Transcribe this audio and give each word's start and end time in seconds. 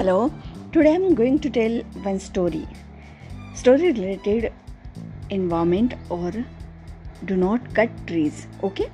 Hello, 0.00 0.32
today 0.72 0.94
I'm 0.94 1.14
going 1.14 1.38
to 1.40 1.50
tell 1.50 1.74
one 2.04 2.18
story. 2.18 2.66
Story 3.54 3.88
related 3.92 4.50
environment 5.28 5.92
or 6.08 6.32
do 7.26 7.36
not 7.36 7.74
cut 7.74 7.90
trees. 8.06 8.46
Okay. 8.62 8.90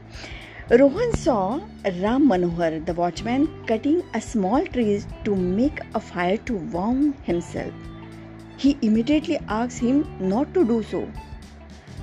Rohan 0.69 1.12
saw 1.12 1.61
Ram 1.84 2.29
Manohar, 2.29 2.84
the 2.84 2.92
watchman, 2.92 3.46
cutting 3.69 4.02
a 4.14 4.20
small 4.20 4.66
tree 4.66 5.00
to 5.23 5.37
make 5.37 5.79
a 5.95 6.00
fire 6.00 6.38
to 6.38 6.55
warm 6.55 7.12
himself. 7.23 7.73
He 8.57 8.77
immediately 8.82 9.38
asked 9.48 9.79
him 9.79 10.00
not 10.18 10.52
to 10.54 10.64
do 10.64 10.82
so. 10.82 11.09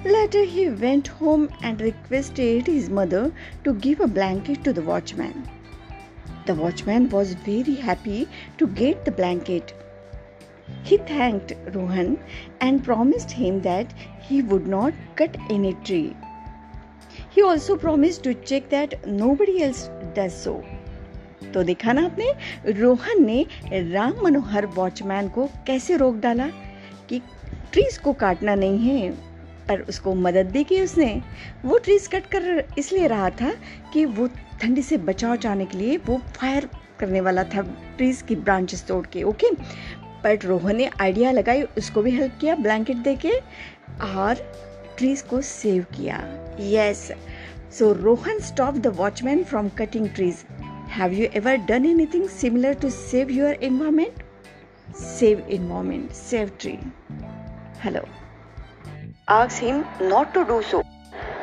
Later, 0.05 0.45
he 0.45 0.69
went 0.69 1.09
home 1.09 1.49
and 1.61 1.81
requested 1.81 2.67
his 2.67 2.89
mother 2.89 3.33
to 3.65 3.73
give 3.73 3.99
a 3.99 4.07
blanket 4.07 4.63
to 4.63 4.71
the 4.71 4.81
watchman. 4.81 5.49
The 6.45 6.55
watchman 6.55 7.09
was 7.09 7.33
very 7.35 7.75
happy 7.75 8.27
to 8.57 8.67
get 8.67 9.05
the 9.05 9.11
blanket. 9.11 9.73
He 10.83 10.97
thanked 10.97 11.53
Rohan 11.73 12.19
and 12.59 12.83
promised 12.83 13.31
him 13.31 13.61
that 13.61 13.93
he 14.19 14.41
would 14.41 14.67
not 14.67 14.93
cut 15.15 15.37
any 15.49 15.73
tree. 15.85 16.13
He 17.35 17.41
also 17.41 17.75
promise 17.75 18.21
to 18.23 18.31
check 18.33 18.67
that 18.69 18.93
nobody 19.35 19.57
else 19.63 19.87
does 20.17 20.31
so 20.31 20.53
तो 21.53 21.63
देखा 21.63 21.93
ना 21.93 22.03
आपने 22.05 22.71
रोहन 22.79 23.25
ने 23.25 23.45
Ram 23.91 24.23
Manohar 24.23 24.65
watchman 24.75 25.29
को 25.37 25.47
कैसे 25.67 25.97
रोक 25.97 26.15
डाला 26.25 26.47
कि 27.09 27.19
ट्रीज 27.73 27.97
को 28.03 28.13
काटना 28.23 28.55
नहीं 28.55 28.79
है 28.89 29.32
पर 29.67 29.81
उसको 29.89 30.13
मदद 30.15 30.51
भी 30.51 30.63
की 30.63 30.79
उसने 30.81 31.21
वो 31.65 31.77
ट्रीज 31.77 32.07
कट 32.07 32.25
कर 32.35 32.63
इसलिए 32.77 33.07
रहा 33.07 33.29
था 33.29 33.53
कि 33.93 34.05
वो 34.05 34.27
ठंडी 34.61 34.81
से 34.81 34.97
बचाव 34.97 35.35
चाहने 35.35 35.65
के 35.65 35.77
लिए 35.77 35.97
वो 35.97 36.17
फायर 36.37 36.69
करने 36.99 37.21
वाला 37.21 37.43
था 37.43 37.61
ट्रीज 37.97 38.21
की 38.21 38.35
ब्रांचेस 38.35 38.85
तोड़ 38.87 39.05
के 39.07 39.23
ओके 39.23 39.51
बट 40.23 40.45
रोहन 40.45 40.75
ने 40.75 40.89
आइडिया 41.01 41.31
लगाई, 41.31 41.61
उसको 41.77 42.01
भी 42.01 42.11
हेल्प 42.11 42.37
किया 42.41 42.55
ब्लैंकेट 42.55 42.97
दे 42.97 43.15
के 43.15 43.31
और 44.17 44.35
ट्रीज 44.97 45.21
को 45.21 45.41
सेव 45.41 45.85
किया। 45.95 46.17
Yes 46.59 47.11
so 47.77 47.91
Rohan 47.93 48.39
stop 48.39 48.75
the 48.75 48.87
watchman 48.97 49.43
from 49.43 49.69
cutting 49.69 50.09
trees 50.09 50.43
have 50.89 51.13
you 51.13 51.27
ever 51.35 51.55
done 51.69 51.85
anything 51.85 52.27
similar 52.29 52.73
to 52.73 52.89
save 52.89 53.31
your 53.31 53.63
environment 53.63 54.23
save 54.95 55.47
environment 55.49 56.11
save 56.11 56.51
tree 56.59 56.77
hello 57.83 58.05
asked 59.27 59.59
him 59.59 59.85
not 59.99 60.33
to 60.33 60.45
do 60.45 60.61
so. 60.61 60.83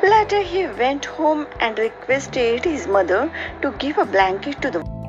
Later, 0.03 0.41
he 0.41 0.67
went 0.67 1.05
home 1.05 1.47
and 1.59 1.77
requested 1.77 2.63
his 2.63 2.87
mother 2.87 3.31
to 3.61 3.71
give 3.73 3.97
a 3.97 4.05
blanket 4.05 4.61
to 4.61 4.71
the 4.71 5.00